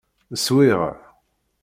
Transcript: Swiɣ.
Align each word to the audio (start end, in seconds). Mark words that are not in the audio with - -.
Swiɣ. 0.45 0.81